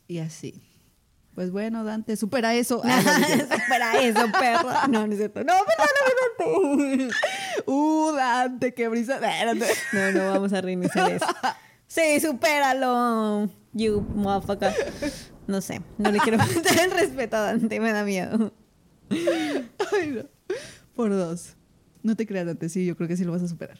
y 0.08 0.18
así. 0.18 0.62
Pues 1.36 1.50
bueno, 1.50 1.84
Dante, 1.84 2.16
supera 2.16 2.54
eso. 2.54 2.80
supera 2.82 3.92
eso, 4.02 4.20
perro. 4.32 4.70
No, 4.88 5.06
no 5.06 5.12
es 5.12 5.18
cierto. 5.18 5.44
No, 5.44 5.52
no, 5.52 6.46
Dante. 6.88 7.14
Uh, 7.66 8.12
Dante, 8.12 8.72
qué 8.72 8.88
brisa. 8.88 9.20
No, 9.92 10.12
no, 10.12 10.30
vamos 10.30 10.52
a 10.54 10.62
reiniciar 10.62 11.12
eso. 11.12 11.26
Sí, 11.86 12.20
supéralo. 12.20 13.50
You 13.74 14.00
motherfucker. 14.14 14.72
No 15.46 15.60
sé, 15.60 15.82
no 15.98 16.10
le 16.10 16.18
quiero 16.20 16.38
faltar 16.38 16.78
el 16.78 16.90
respeto 16.90 17.36
a 17.36 17.40
Dante, 17.40 17.80
me 17.80 17.92
da 17.92 18.04
miedo. 18.04 18.54
Ay, 19.10 20.06
no. 20.08 20.22
Por 20.94 21.10
dos. 21.10 21.56
No 22.02 22.16
te 22.16 22.26
creas, 22.26 22.46
Dante, 22.46 22.70
sí, 22.70 22.86
yo 22.86 22.96
creo 22.96 23.08
que 23.08 23.16
sí 23.16 23.24
lo 23.24 23.32
vas 23.32 23.42
a 23.42 23.48
superar. 23.48 23.78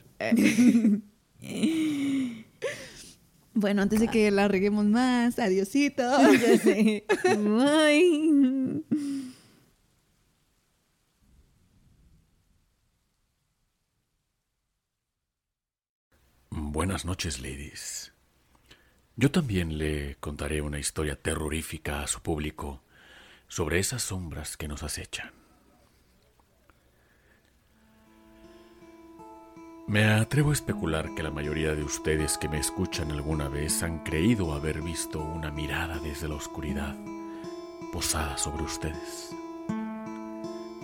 Bueno, 3.58 3.80
antes 3.80 4.00
de 4.00 4.08
que 4.08 4.30
la 4.30 4.48
reguemos 4.48 4.84
más, 4.84 5.38
adiosito. 5.38 6.02
ya 6.32 6.58
sé. 6.58 7.06
Bye. 7.25 8.82
Buenas 16.50 17.06
noches, 17.06 17.40
ladies. 17.40 18.12
Yo 19.16 19.30
también 19.30 19.78
le 19.78 20.16
contaré 20.16 20.60
una 20.60 20.78
historia 20.78 21.16
terrorífica 21.16 22.02
a 22.02 22.06
su 22.08 22.20
público 22.20 22.82
sobre 23.48 23.78
esas 23.78 24.02
sombras 24.02 24.58
que 24.58 24.68
nos 24.68 24.82
acechan. 24.82 25.45
Me 29.88 30.05
atrevo 30.05 30.50
a 30.50 30.52
especular 30.52 31.14
que 31.14 31.23
la 31.23 31.31
mayoría 31.31 31.76
de 31.76 31.85
ustedes 31.85 32.38
que 32.38 32.49
me 32.49 32.59
escuchan 32.59 33.12
alguna 33.12 33.49
vez 33.49 33.85
han 33.85 34.00
creído 34.00 34.52
haber 34.52 34.83
visto 34.83 35.21
una 35.21 35.52
mirada 35.52 36.00
desde 36.00 36.26
la 36.26 36.35
oscuridad 36.35 36.97
posada 37.93 38.37
sobre 38.37 38.64
ustedes. 38.64 39.31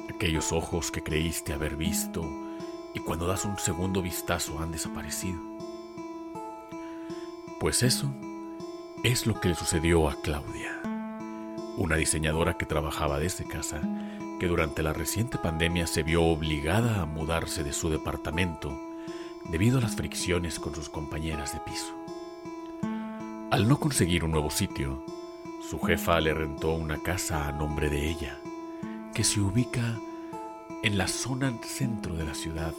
Aquellos 0.09 0.53
ojos 0.53 0.93
que 0.93 1.03
creíste 1.03 1.53
haber 1.53 1.75
visto 1.75 2.25
y 2.95 3.01
cuando 3.01 3.27
das 3.27 3.45
un 3.45 3.59
segundo 3.59 4.03
vistazo 4.03 4.61
han 4.61 4.71
desaparecido. 4.71 5.41
Pues 7.59 7.83
eso 7.83 8.09
es 9.03 9.27
lo 9.27 9.41
que 9.41 9.49
le 9.49 9.57
sucedió 9.57 10.09
a 10.09 10.15
Claudia, 10.23 10.81
una 11.77 11.97
diseñadora 11.97 12.57
que 12.57 12.67
trabajaba 12.67 13.19
desde 13.19 13.49
casa, 13.49 13.81
que 14.39 14.47
durante 14.47 14.85
la 14.85 14.93
reciente 14.93 15.39
pandemia 15.39 15.89
se 15.89 16.05
vio 16.05 16.23
obligada 16.23 17.03
a 17.03 17.07
mudarse 17.07 17.65
de 17.65 17.73
su 17.73 17.91
departamento 17.91 18.92
debido 19.51 19.79
a 19.79 19.81
las 19.81 19.97
fricciones 19.97 20.59
con 20.59 20.75
sus 20.75 20.89
compañeras 20.89 21.53
de 21.53 21.61
piso. 21.61 21.95
Al 23.51 23.69
no 23.69 23.79
conseguir 23.79 24.25
un 24.25 24.31
nuevo 24.31 24.51
sitio, 24.51 25.05
su 25.69 25.79
jefa 25.81 26.21
le 26.21 26.35
rentó 26.35 26.73
una 26.73 27.03
casa 27.03 27.49
a 27.49 27.53
nombre 27.53 27.91
de 27.91 28.09
ella, 28.09 28.39
que 29.15 29.25
se 29.25 29.41
ubica 29.41 29.99
en 30.83 30.97
la 30.99 31.07
zona 31.07 31.53
centro 31.63 32.15
de 32.15 32.25
la 32.25 32.35
ciudad, 32.35 32.75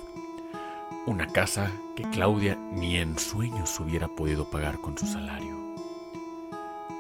una 1.05 1.27
casa 1.27 1.71
que 1.95 2.03
Claudia 2.03 2.57
ni 2.71 2.97
en 2.97 3.19
sueños 3.19 3.79
hubiera 3.79 4.07
podido 4.07 4.49
pagar 4.49 4.79
con 4.79 4.97
su 4.97 5.05
salario. 5.05 5.57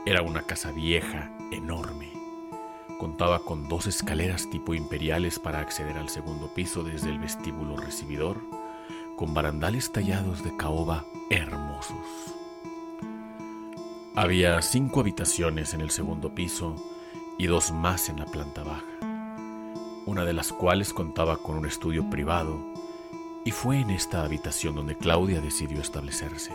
Era 0.05 0.21
una 0.21 0.43
casa 0.43 0.71
vieja, 0.71 1.31
enorme. 1.51 2.11
Contaba 2.99 3.39
con 3.39 3.67
dos 3.69 3.87
escaleras 3.87 4.49
tipo 4.49 4.73
imperiales 4.73 5.39
para 5.39 5.59
acceder 5.59 5.97
al 5.97 6.09
segundo 6.09 6.53
piso 6.53 6.83
desde 6.83 7.09
el 7.09 7.19
vestíbulo 7.19 7.77
recibidor 7.77 8.52
con 9.15 9.33
barandales 9.33 9.91
tallados 9.91 10.43
de 10.43 10.55
caoba 10.57 11.05
hermosos. 11.29 11.95
Había 14.15 14.61
cinco 14.61 14.99
habitaciones 14.99 15.73
en 15.73 15.81
el 15.81 15.89
segundo 15.89 16.35
piso 16.35 16.75
y 17.37 17.47
dos 17.47 17.71
más 17.71 18.09
en 18.09 18.19
la 18.19 18.25
planta 18.25 18.63
baja, 18.63 18.83
una 20.05 20.23
de 20.25 20.33
las 20.33 20.51
cuales 20.51 20.93
contaba 20.93 21.37
con 21.37 21.57
un 21.57 21.65
estudio 21.65 22.09
privado, 22.09 22.59
y 23.45 23.51
fue 23.51 23.79
en 23.79 23.89
esta 23.89 24.23
habitación 24.23 24.75
donde 24.75 24.97
Claudia 24.97 25.41
decidió 25.41 25.81
establecerse. 25.81 26.53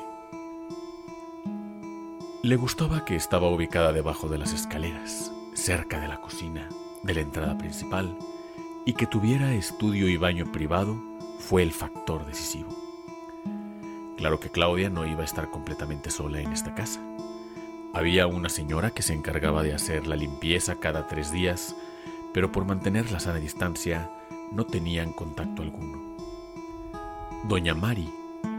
Le 2.42 2.56
gustaba 2.56 3.04
que 3.04 3.16
estaba 3.16 3.48
ubicada 3.48 3.92
debajo 3.92 4.28
de 4.28 4.38
las 4.38 4.52
escaleras, 4.52 5.32
cerca 5.54 6.00
de 6.00 6.08
la 6.08 6.20
cocina, 6.20 6.68
de 7.02 7.14
la 7.14 7.20
entrada 7.20 7.58
principal, 7.58 8.16
y 8.86 8.92
que 8.92 9.06
tuviera 9.06 9.52
estudio 9.52 10.08
y 10.08 10.16
baño 10.16 10.50
privado 10.52 11.07
fue 11.38 11.62
el 11.62 11.72
factor 11.72 12.26
decisivo. 12.26 12.68
Claro 14.16 14.40
que 14.40 14.50
Claudia 14.50 14.90
no 14.90 15.06
iba 15.06 15.22
a 15.22 15.24
estar 15.24 15.50
completamente 15.50 16.10
sola 16.10 16.40
en 16.40 16.52
esta 16.52 16.74
casa. 16.74 17.00
Había 17.94 18.26
una 18.26 18.48
señora 18.48 18.90
que 18.90 19.02
se 19.02 19.14
encargaba 19.14 19.62
de 19.62 19.74
hacer 19.74 20.06
la 20.06 20.16
limpieza 20.16 20.76
cada 20.80 21.06
tres 21.06 21.32
días, 21.32 21.74
pero 22.34 22.52
por 22.52 22.64
mantener 22.64 23.10
la 23.10 23.20
sana 23.20 23.38
distancia 23.38 24.10
no 24.52 24.66
tenían 24.66 25.12
contacto 25.12 25.62
alguno. 25.62 26.16
Doña 27.44 27.74
Mari 27.74 28.10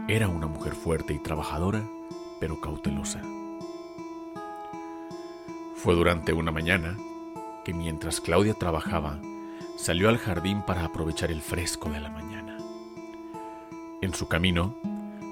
era 0.08 0.28
una 0.28 0.46
mujer 0.46 0.74
fuerte 0.74 1.12
y 1.12 1.18
trabajadora, 1.18 1.82
pero 2.40 2.60
cautelosa. 2.60 3.20
Fue 5.76 5.94
durante 5.94 6.32
una 6.32 6.50
mañana 6.50 6.96
que 7.64 7.72
mientras 7.72 8.20
Claudia 8.20 8.54
trabajaba, 8.54 9.18
salió 9.76 10.08
al 10.08 10.18
jardín 10.18 10.62
para 10.62 10.84
aprovechar 10.84 11.30
el 11.30 11.42
fresco 11.42 11.88
de 11.90 12.00
la 12.00 12.10
mañana. 12.10 12.49
En 14.02 14.14
su 14.14 14.28
camino, 14.28 14.74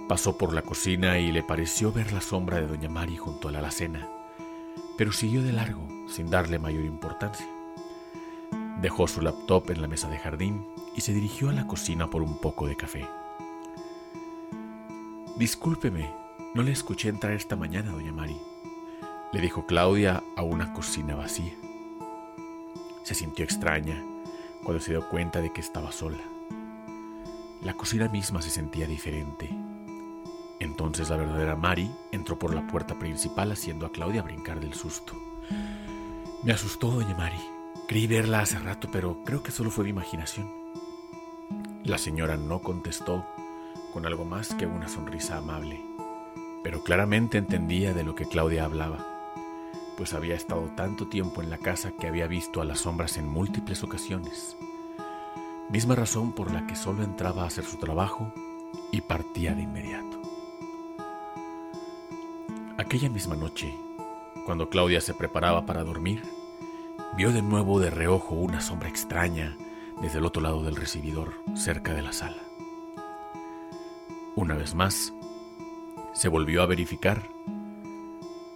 pasó 0.09 0.37
por 0.37 0.53
la 0.53 0.61
cocina 0.61 1.19
y 1.19 1.33
le 1.33 1.43
pareció 1.43 1.91
ver 1.91 2.13
la 2.13 2.21
sombra 2.21 2.61
de 2.61 2.67
doña 2.67 2.91
Mari 2.91 3.17
junto 3.17 3.49
a 3.49 3.53
la 3.53 3.61
alacena, 3.61 4.07
pero 4.99 5.11
siguió 5.11 5.43
de 5.43 5.53
largo 5.53 5.89
sin 6.07 6.29
darle 6.29 6.59
mayor 6.59 6.85
importancia. 6.85 7.47
Dejó 8.83 9.09
su 9.09 9.23
laptop 9.23 9.71
en 9.71 9.81
la 9.81 9.89
mesa 9.89 10.11
de 10.11 10.19
jardín 10.19 10.67
y 10.95 11.01
se 11.01 11.15
dirigió 11.15 11.49
a 11.49 11.55
la 11.55 11.67
cocina 11.67 12.11
por 12.11 12.21
un 12.21 12.39
poco 12.43 12.67
de 12.67 12.77
café. 12.77 13.07
Discúlpeme, 15.39 16.11
no 16.55 16.63
le 16.63 16.73
escuché 16.73 17.09
entrar 17.09 17.33
esta 17.33 17.57
mañana, 17.57 17.93
doña 17.93 18.13
Mari, 18.13 18.39
le 19.33 19.41
dijo 19.41 19.65
Claudia 19.65 20.23
a 20.37 20.43
una 20.43 20.75
cocina 20.75 21.15
vacía. 21.15 21.55
Se 23.03 23.15
sintió 23.15 23.47
extraña 23.47 24.05
cuando 24.63 24.79
se 24.83 24.91
dio 24.91 25.09
cuenta 25.09 25.41
de 25.41 25.53
que 25.55 25.63
estaba 25.63 25.91
sola. 25.91 26.19
La 27.63 27.75
cocina 27.75 28.09
misma 28.09 28.41
se 28.41 28.51
sentía 28.51 28.87
diferente. 28.87 29.51
Entonces 30.61 31.11
la 31.11 31.17
verdadera 31.17 31.57
Mari 31.57 31.91
entró 32.13 32.39
por 32.39 32.55
la 32.55 32.65
puerta 32.69 32.97
principal 33.01 33.51
haciendo 33.51 33.85
a 33.85 33.91
Claudia 33.91 34.23
brincar 34.23 34.61
del 34.61 34.75
susto. 34.75 35.15
Me 36.45 36.53
asustó, 36.53 36.93
doña 36.93 37.17
Mari. 37.17 37.41
Creí 37.89 38.07
verla 38.07 38.41
hace 38.41 38.61
rato, 38.61 38.89
pero 38.93 39.25
creo 39.25 39.43
que 39.43 39.51
solo 39.51 39.71
fue 39.71 39.85
mi 39.85 39.91
imaginación. 39.91 40.49
La 41.83 41.99
señora 41.99 42.37
no 42.37 42.61
contestó 42.61 43.27
con 43.93 44.07
algo 44.07 44.25
más 44.25 44.55
que 44.55 44.67
una 44.67 44.87
sonrisa 44.87 45.39
amable, 45.39 45.81
pero 46.63 46.85
claramente 46.85 47.39
entendía 47.39 47.93
de 47.93 48.05
lo 48.05 48.15
que 48.15 48.27
Claudia 48.27 48.67
hablaba, 48.67 49.05
pues 49.97 50.15
había 50.15 50.37
estado 50.37 50.71
tanto 50.77 51.09
tiempo 51.09 51.43
en 51.43 51.51
la 51.51 51.59
casa 51.59 51.91
que 51.99 52.07
había 52.07 52.29
visto 52.29 52.61
a 52.61 52.65
las 52.65 52.81
sombras 52.81 53.17
en 53.17 53.27
múltiples 53.27 53.83
ocasiones 53.83 54.57
misma 55.71 55.95
razón 55.95 56.33
por 56.33 56.53
la 56.53 56.67
que 56.67 56.77
solo 56.77 57.03
entraba 57.03 57.43
a 57.43 57.47
hacer 57.47 57.65
su 57.65 57.77
trabajo 57.77 58.33
y 58.91 59.03
partía 59.03 59.55
de 59.55 59.63
inmediato. 59.63 60.21
Aquella 62.79 63.11
misma 63.11 63.37
noche, 63.37 63.75
cuando 64.47 64.71
Claudia 64.71 65.01
se 65.01 65.15
preparaba 65.15 65.67
para 65.67 65.85
dormir, 65.85 66.23
vio 67.17 67.33
de 67.33 67.43
nuevo 67.43 67.81
de 67.81 67.91
reojo 67.91 68.35
una 68.35 68.61
sombra 68.61 68.89
extraña 68.89 69.57
desde 70.01 70.19
el 70.19 70.25
otro 70.25 70.41
lado 70.41 70.63
del 70.63 70.77
recibidor, 70.77 71.35
cerca 71.55 71.93
de 71.93 72.03
la 72.03 72.13
sala. 72.13 72.43
Una 74.37 74.55
vez 74.55 74.75
más, 74.75 75.13
se 76.15 76.29
volvió 76.29 76.63
a 76.63 76.67
verificar, 76.67 77.23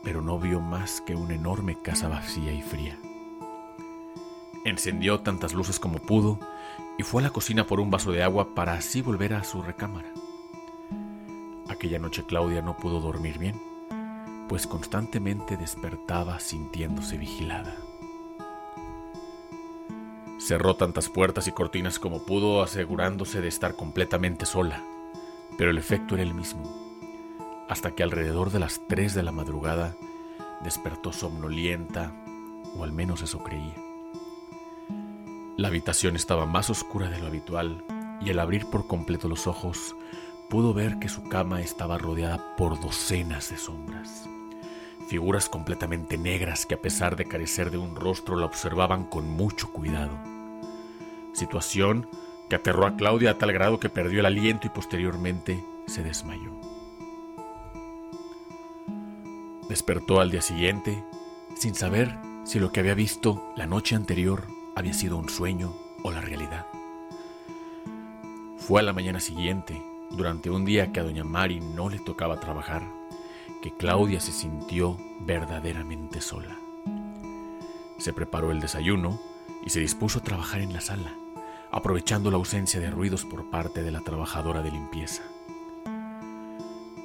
pero 0.02 0.23
no 0.23 0.38
vio 0.38 0.61
más 0.61 1.00
que 1.00 1.14
una 1.14 1.35
enorme 1.35 1.81
casa 1.83 2.09
vacía 2.09 2.52
y 2.52 2.62
fría. 2.62 2.99
Encendió 4.64 5.21
tantas 5.21 5.52
luces 5.52 5.81
como 5.81 5.99
pudo 5.99 6.38
y 6.99 7.02
fue 7.02 7.22
a 7.22 7.25
la 7.25 7.30
cocina 7.30 7.66
por 7.66 7.80
un 7.80 7.90
vaso 7.90 8.12
de 8.12 8.22
agua 8.22 8.54
para 8.54 8.75
así 8.75 9.02
volver 9.02 9.34
a 9.34 9.44
su 9.44 9.62
recámara. 9.62 10.12
Aquella 11.68 11.99
noche 11.99 12.25
Claudia 12.26 12.62
no 12.62 12.76
pudo 12.76 13.00
dormir 13.00 13.38
bien, 13.38 13.61
pues 14.49 14.66
constantemente 14.66 15.56
despertaba 15.56 16.38
sintiéndose 16.38 17.16
vigilada. 17.16 17.75
Cerró 20.38 20.76
tantas 20.76 21.08
puertas 21.08 21.46
y 21.46 21.52
cortinas 21.52 21.99
como 21.99 22.26
pudo, 22.26 22.62
asegurándose 22.62 23.40
de 23.40 23.49
estar 23.49 23.76
completamente 23.76 24.44
sola, 24.44 24.82
pero 25.56 25.70
el 25.70 25.78
efecto 25.78 26.14
era 26.14 26.25
el 26.25 26.34
mismo, 26.34 26.62
hasta 27.68 27.92
que 27.92 28.02
alrededor 28.02 28.50
de 28.50 28.58
las 28.58 28.80
3 28.88 29.14
de 29.14 29.22
la 29.22 29.32
madrugada 29.32 29.96
despertó 30.62 31.12
somnolienta, 31.12 32.12
o 32.76 32.84
al 32.84 32.92
menos 32.92 33.22
eso 33.22 33.38
creía. 33.38 33.91
La 35.62 35.69
habitación 35.69 36.16
estaba 36.16 36.45
más 36.45 36.71
oscura 36.71 37.09
de 37.09 37.21
lo 37.21 37.28
habitual, 37.28 37.85
y 38.21 38.31
al 38.31 38.40
abrir 38.40 38.66
por 38.66 38.88
completo 38.88 39.28
los 39.28 39.47
ojos, 39.47 39.95
pudo 40.50 40.75
ver 40.75 40.99
que 40.99 41.09
su 41.09 41.23
cama 41.28 41.61
estaba 41.61 41.99
rodeada 41.99 42.57
por 42.57 42.81
docenas 42.81 43.49
de 43.49 43.59
sombras 43.59 44.28
figuras 45.09 45.49
completamente 45.49 46.19
negras 46.19 46.66
que 46.66 46.75
a 46.75 46.81
pesar 46.81 47.14
de 47.14 47.26
carecer 47.26 47.71
de 47.71 47.76
un 47.76 47.95
rostro 47.95 48.35
la 48.35 48.47
observaban 48.47 49.04
con 49.04 49.28
mucho 49.28 49.71
cuidado. 49.71 50.19
Situación 51.33 52.09
que 52.49 52.57
aterró 52.57 52.87
a 52.87 52.97
Claudia 52.97 53.33
a 53.33 53.38
tal 53.38 53.52
grado 53.52 53.78
que 53.78 53.90
perdió 53.90 54.21
el 54.21 54.26
aliento 54.26 54.66
y 54.66 54.71
posteriormente 54.71 55.62
se 55.87 56.02
desmayó. 56.02 56.52
Despertó 59.69 60.19
al 60.19 60.31
día 60.31 60.40
siguiente 60.40 61.04
sin 61.54 61.75
saber 61.75 62.16
si 62.45 62.59
lo 62.59 62.73
que 62.73 62.81
había 62.81 62.95
visto 62.95 63.52
la 63.54 63.66
noche 63.66 63.95
anterior 63.95 64.62
había 64.75 64.95
sido 64.95 65.17
un 65.17 65.29
sueño 65.29 65.75
o 66.02 66.11
la 66.11 66.21
realidad. 66.21 66.67
Fue 68.59 68.81
a 68.81 68.85
la 68.85 68.93
mañana 68.93 69.21
siguiente, 69.21 69.83
durante 70.11 70.50
un 70.50 70.64
día 70.64 70.93
que 70.93 71.00
a 71.00 71.02
doña 71.02 71.25
Mari 71.25 71.61
no 71.61 71.88
le 71.88 71.99
tocaba 71.99 72.38
trabajar, 72.38 72.83
que 73.61 73.75
Claudia 73.76 74.21
se 74.21 74.33
sintió 74.33 74.97
verdaderamente 75.21 76.21
sola. 76.21 76.57
Se 77.99 78.12
preparó 78.12 78.50
el 78.50 78.61
desayuno 78.61 79.21
y 79.64 79.71
se 79.71 79.81
dispuso 79.81 80.19
a 80.19 80.23
trabajar 80.23 80.61
en 80.61 80.73
la 80.73 80.81
sala, 80.81 81.12
aprovechando 81.71 82.31
la 82.31 82.37
ausencia 82.37 82.81
de 82.81 82.91
ruidos 82.91 83.25
por 83.25 83.50
parte 83.50 83.83
de 83.83 83.91
la 83.91 84.00
trabajadora 84.00 84.62
de 84.62 84.71
limpieza. 84.71 85.23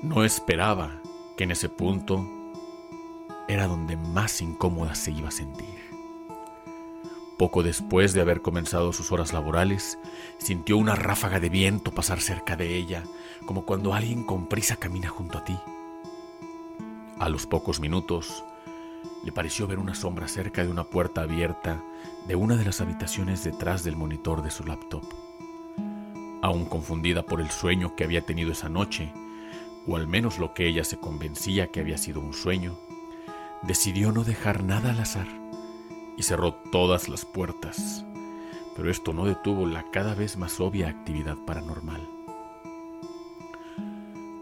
No 0.03 0.23
esperaba 0.23 1.01
que 1.37 1.43
en 1.45 1.51
ese 1.51 1.69
punto 1.69 2.27
era 3.47 3.67
donde 3.67 3.95
más 3.95 4.41
incómoda 4.41 4.95
se 4.95 5.11
iba 5.11 5.29
a 5.29 5.31
sentir. 5.31 5.86
Poco 7.37 7.61
después 7.61 8.13
de 8.13 8.21
haber 8.21 8.41
comenzado 8.41 8.91
sus 8.91 9.11
horas 9.11 9.31
laborales, 9.31 9.99
sintió 10.39 10.75
una 10.75 10.95
ráfaga 10.95 11.39
de 11.39 11.49
viento 11.49 11.91
pasar 11.91 12.19
cerca 12.19 12.55
de 12.55 12.75
ella, 12.75 13.03
como 13.45 13.63
cuando 13.63 13.93
alguien 13.93 14.23
con 14.23 14.47
prisa 14.47 14.77
camina 14.77 15.09
junto 15.09 15.37
a 15.37 15.45
ti. 15.45 15.57
A 17.19 17.29
los 17.29 17.45
pocos 17.45 17.79
minutos, 17.79 18.43
le 19.23 19.31
pareció 19.31 19.67
ver 19.67 19.77
una 19.77 19.93
sombra 19.93 20.27
cerca 20.27 20.63
de 20.63 20.69
una 20.69 20.85
puerta 20.85 21.21
abierta 21.21 21.83
de 22.27 22.35
una 22.35 22.55
de 22.55 22.65
las 22.65 22.81
habitaciones 22.81 23.43
detrás 23.43 23.83
del 23.83 23.95
monitor 23.95 24.41
de 24.41 24.49
su 24.49 24.63
laptop. 24.63 25.03
Aún 26.41 26.65
confundida 26.65 27.21
por 27.23 27.39
el 27.39 27.51
sueño 27.51 27.95
que 27.95 28.03
había 28.03 28.25
tenido 28.25 28.51
esa 28.51 28.69
noche, 28.69 29.13
o 29.85 29.95
al 29.95 30.07
menos 30.07 30.39
lo 30.39 30.55
que 30.55 30.67
ella 30.67 30.83
se 30.83 30.97
convencía 30.97 31.67
que 31.67 31.81
había 31.81 31.99
sido 31.99 32.19
un 32.19 32.33
sueño, 32.33 32.79
decidió 33.61 34.11
no 34.11 34.23
dejar 34.23 34.63
nada 34.63 34.91
al 34.91 34.99
azar 34.99 35.46
y 36.17 36.23
cerró 36.23 36.55
todas 36.71 37.07
las 37.07 37.23
puertas, 37.23 38.03
pero 38.75 38.91
esto 38.91 39.13
no 39.13 39.25
detuvo 39.25 39.65
la 39.65 39.89
cada 39.91 40.15
vez 40.15 40.35
más 40.35 40.59
obvia 40.59 40.89
actividad 40.89 41.37
paranormal. 41.45 42.01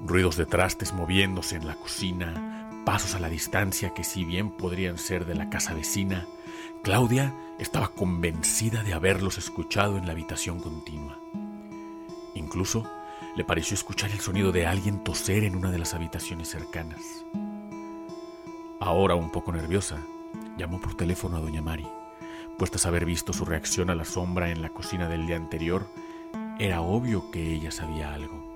Ruidos 0.06 0.38
de 0.38 0.46
trastes 0.46 0.94
moviéndose 0.94 1.58
en 1.58 1.68
la 1.68 1.76
cocina, 1.76 2.84
pasos 2.86 3.16
a 3.16 3.20
la 3.20 3.30
distancia 3.30 3.94
que 3.94 4.04
si 4.04 4.24
bien 4.24 4.52
podrían 4.52 4.98
ser 4.98 5.26
de 5.26 5.36
la 5.36 5.50
casa 5.50 5.74
vecina, 5.74 6.26
Claudia 6.84 7.34
estaba 7.60 7.90
convencida 7.90 8.84
de 8.84 8.94
haberlos 8.94 9.38
escuchado 9.38 9.98
en 9.98 10.06
la 10.06 10.14
habitación 10.14 10.60
continua. 10.60 11.20
Incluso 12.36 12.90
le 13.36 13.44
pareció 13.44 13.76
escuchar 13.76 14.12
el 14.12 14.20
sonido 14.20 14.52
de 14.52 14.68
alguien 14.68 15.04
toser 15.04 15.44
en 15.44 15.56
una 15.56 15.72
de 15.72 15.80
las 15.80 15.94
habitaciones 15.94 16.50
cercanas. 16.50 17.02
Ahora 18.80 19.16
un 19.16 19.32
poco 19.32 19.52
nerviosa, 19.52 20.00
llamó 20.58 20.80
por 20.80 20.96
teléfono 20.96 21.38
a 21.38 21.41
doña 21.41 21.62
Mari, 21.62 21.88
pues 22.58 22.72
tras 22.72 22.86
haber 22.86 23.06
visto 23.06 23.34
su 23.34 23.46
reacción 23.46 23.89
a 23.89 23.96
la 23.96 24.06
sombra 24.06 24.50
en 24.50 24.62
la 24.62 24.70
cocina 24.70 25.10
del 25.10 25.28
día 25.28 25.36
anterior, 25.36 25.88
era 26.60 26.82
obvio 26.82 27.32
que 27.32 27.54
ella 27.54 27.72
sabía 27.72 28.13
algo. 28.13 28.56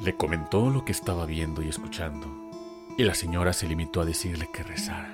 Le 0.00 0.16
comentó 0.16 0.70
lo 0.70 0.84
que 0.84 0.92
estaba 0.92 1.26
viendo 1.26 1.62
y 1.62 1.68
escuchando, 1.68 2.26
y 2.96 3.04
la 3.04 3.14
señora 3.14 3.52
se 3.52 3.66
limitó 3.66 4.00
a 4.00 4.06
decirle 4.06 4.48
que 4.52 4.62
rezara. 4.62 5.12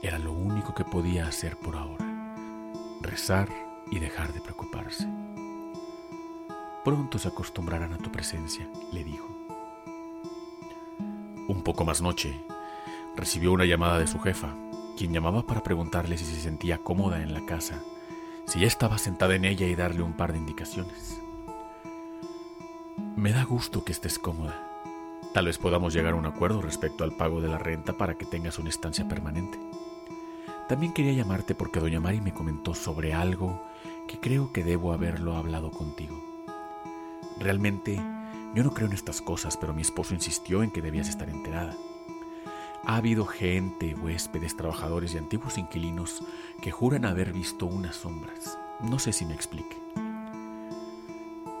Era 0.00 0.18
lo 0.18 0.32
único 0.32 0.74
que 0.74 0.84
podía 0.84 1.26
hacer 1.26 1.56
por 1.56 1.76
ahora. 1.76 2.04
Rezar 3.00 3.48
y 3.90 3.98
dejar 3.98 4.32
de 4.32 4.40
preocuparse. 4.40 5.08
Pronto 6.84 7.18
se 7.18 7.28
acostumbrarán 7.28 7.92
a 7.92 7.98
tu 7.98 8.10
presencia, 8.10 8.68
le 8.92 9.04
dijo. 9.04 9.28
Un 11.48 11.62
poco 11.64 11.84
más 11.84 12.00
noche, 12.00 12.40
recibió 13.16 13.52
una 13.52 13.64
llamada 13.64 13.98
de 13.98 14.06
su 14.06 14.18
jefa, 14.18 14.54
quien 14.96 15.12
llamaba 15.12 15.46
para 15.46 15.62
preguntarle 15.62 16.18
si 16.18 16.24
se 16.24 16.40
sentía 16.40 16.78
cómoda 16.78 17.22
en 17.22 17.34
la 17.34 17.44
casa, 17.44 17.82
si 18.46 18.60
ya 18.60 18.66
estaba 18.66 18.98
sentada 18.98 19.34
en 19.34 19.44
ella 19.44 19.66
y 19.66 19.74
darle 19.74 20.02
un 20.02 20.14
par 20.14 20.32
de 20.32 20.38
indicaciones. 20.38 21.20
Me 23.16 23.32
da 23.32 23.44
gusto 23.44 23.84
que 23.84 23.92
estés 23.92 24.18
cómoda. 24.18 24.68
Tal 25.34 25.46
vez 25.46 25.58
podamos 25.58 25.94
llegar 25.94 26.12
a 26.12 26.16
un 26.16 26.26
acuerdo 26.26 26.60
respecto 26.60 27.04
al 27.04 27.12
pago 27.12 27.40
de 27.40 27.48
la 27.48 27.58
renta 27.58 27.94
para 27.94 28.14
que 28.14 28.26
tengas 28.26 28.58
una 28.58 28.68
estancia 28.68 29.08
permanente. 29.08 29.58
También 30.68 30.92
quería 30.92 31.12
llamarte 31.12 31.54
porque 31.54 31.80
doña 31.80 32.00
Mari 32.00 32.20
me 32.20 32.34
comentó 32.34 32.74
sobre 32.74 33.14
algo 33.14 33.62
que 34.08 34.18
creo 34.18 34.52
que 34.52 34.64
debo 34.64 34.92
haberlo 34.92 35.36
hablado 35.36 35.70
contigo. 35.70 36.22
Realmente, 37.38 37.96
yo 38.54 38.62
no 38.62 38.72
creo 38.72 38.88
en 38.88 38.94
estas 38.94 39.22
cosas, 39.22 39.56
pero 39.56 39.72
mi 39.72 39.82
esposo 39.82 40.14
insistió 40.14 40.62
en 40.62 40.70
que 40.70 40.82
debías 40.82 41.08
estar 41.08 41.28
enterada. 41.28 41.76
Ha 42.84 42.96
habido 42.96 43.26
gente, 43.26 43.94
huéspedes, 43.94 44.56
trabajadores 44.56 45.14
y 45.14 45.18
antiguos 45.18 45.56
inquilinos 45.56 46.24
que 46.60 46.72
juran 46.72 47.04
haber 47.04 47.32
visto 47.32 47.66
unas 47.66 47.94
sombras. 47.94 48.58
No 48.80 48.98
sé 48.98 49.12
si 49.12 49.24
me 49.24 49.34
explique. 49.34 49.76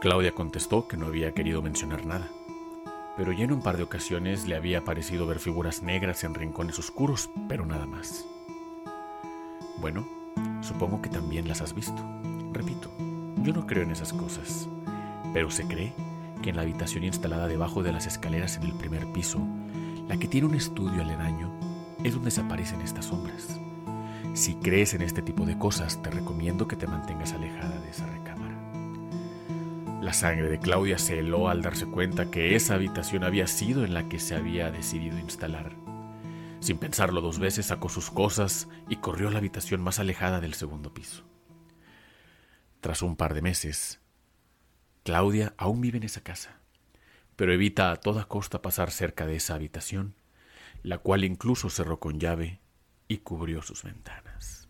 Claudia 0.00 0.32
contestó 0.32 0.88
que 0.88 0.96
no 0.96 1.06
había 1.06 1.32
querido 1.32 1.62
mencionar 1.62 2.04
nada, 2.06 2.28
pero 3.16 3.30
ya 3.30 3.44
en 3.44 3.52
un 3.52 3.62
par 3.62 3.76
de 3.76 3.84
ocasiones 3.84 4.48
le 4.48 4.56
había 4.56 4.84
parecido 4.84 5.24
ver 5.28 5.38
figuras 5.38 5.80
negras 5.80 6.24
en 6.24 6.34
rincones 6.34 6.80
oscuros, 6.80 7.30
pero 7.48 7.64
nada 7.66 7.86
más. 7.86 8.26
Bueno, 9.78 10.04
supongo 10.60 11.00
que 11.00 11.08
también 11.08 11.46
las 11.46 11.60
has 11.60 11.72
visto. 11.72 12.02
Repito, 12.52 12.90
yo 13.42 13.52
no 13.52 13.64
creo 13.68 13.84
en 13.84 13.92
esas 13.92 14.12
cosas, 14.12 14.68
pero 15.32 15.52
se 15.52 15.68
cree 15.68 15.92
que 16.42 16.50
en 16.50 16.56
la 16.56 16.62
habitación 16.62 17.04
instalada 17.04 17.46
debajo 17.46 17.84
de 17.84 17.92
las 17.92 18.08
escaleras 18.08 18.56
en 18.56 18.64
el 18.64 18.72
primer 18.72 19.06
piso, 19.12 19.38
la 20.12 20.18
que 20.18 20.28
tiene 20.28 20.46
un 20.46 20.54
estudio 20.54 21.00
aledaño, 21.00 21.50
es 22.04 22.12
donde 22.12 22.30
se 22.30 22.42
aparecen 22.42 22.82
estas 22.82 23.06
sombras. 23.06 23.58
Si 24.34 24.56
crees 24.56 24.92
en 24.92 25.00
este 25.00 25.22
tipo 25.22 25.46
de 25.46 25.56
cosas, 25.56 26.02
te 26.02 26.10
recomiendo 26.10 26.68
que 26.68 26.76
te 26.76 26.86
mantengas 26.86 27.32
alejada 27.32 27.80
de 27.80 27.88
esa 27.88 28.04
recámara. 28.04 28.60
La 30.02 30.12
sangre 30.12 30.50
de 30.50 30.58
Claudia 30.58 30.98
se 30.98 31.18
heló 31.18 31.48
al 31.48 31.62
darse 31.62 31.86
cuenta 31.86 32.30
que 32.30 32.54
esa 32.54 32.74
habitación 32.74 33.24
había 33.24 33.46
sido 33.46 33.86
en 33.86 33.94
la 33.94 34.10
que 34.10 34.18
se 34.18 34.34
había 34.34 34.70
decidido 34.70 35.18
instalar. 35.18 35.72
Sin 36.60 36.76
pensarlo 36.76 37.22
dos 37.22 37.38
veces, 37.38 37.64
sacó 37.64 37.88
sus 37.88 38.10
cosas 38.10 38.68
y 38.90 38.96
corrió 38.96 39.28
a 39.28 39.30
la 39.30 39.38
habitación 39.38 39.80
más 39.80 39.98
alejada 39.98 40.42
del 40.42 40.52
segundo 40.52 40.92
piso. 40.92 41.24
Tras 42.82 43.00
un 43.00 43.16
par 43.16 43.32
de 43.32 43.40
meses, 43.40 43.98
Claudia 45.04 45.54
aún 45.56 45.80
vive 45.80 45.96
en 45.96 46.04
esa 46.04 46.20
casa, 46.20 46.61
pero 47.42 47.54
evita 47.54 47.90
a 47.90 47.96
toda 47.96 48.26
costa 48.26 48.62
pasar 48.62 48.92
cerca 48.92 49.26
de 49.26 49.34
esa 49.34 49.56
habitación, 49.56 50.14
la 50.84 50.98
cual 50.98 51.24
incluso 51.24 51.70
cerró 51.70 51.98
con 51.98 52.20
llave 52.20 52.60
y 53.08 53.16
cubrió 53.18 53.62
sus 53.62 53.82
ventanas. 53.82 54.61